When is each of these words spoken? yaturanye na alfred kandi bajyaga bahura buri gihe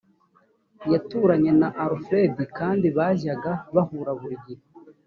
yaturanye 0.91 1.51
na 1.59 1.69
alfred 1.85 2.35
kandi 2.57 2.87
bajyaga 2.97 3.51
bahura 3.75 4.11
buri 4.19 4.37
gihe 4.45 4.63